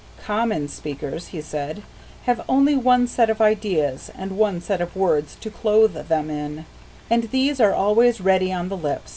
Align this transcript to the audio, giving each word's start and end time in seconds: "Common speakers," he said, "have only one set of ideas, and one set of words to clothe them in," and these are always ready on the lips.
"Common 0.25 0.67
speakers," 0.67 1.27
he 1.27 1.41
said, 1.41 1.83
"have 2.23 2.41
only 2.49 2.75
one 2.75 3.05
set 3.07 3.29
of 3.29 3.39
ideas, 3.39 4.09
and 4.17 4.35
one 4.35 4.59
set 4.59 4.81
of 4.81 4.95
words 4.95 5.37
to 5.41 5.51
clothe 5.51 5.93
them 5.93 6.31
in," 6.31 6.65
and 7.07 7.29
these 7.29 7.59
are 7.61 7.71
always 7.75 8.19
ready 8.19 8.51
on 8.51 8.69
the 8.69 8.77
lips. 8.77 9.09